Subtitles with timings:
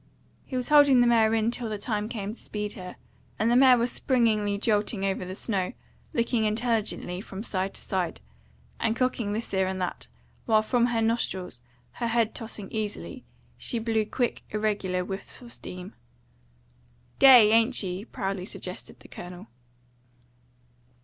[0.47, 2.95] He was holding the mare in till the time came to speed her,
[3.37, 5.73] and the mare was springily jolting over the snow,
[6.11, 8.19] looking intelligently from side to side,
[8.79, 10.07] and cocking this ear and that,
[10.47, 11.61] while from her nostrils,
[11.91, 13.25] her head tossing easily,
[13.57, 15.93] she blew quick, irregular whiffs of steam.
[17.19, 19.49] "Gay, ain't she?" proudly suggested the Colonel.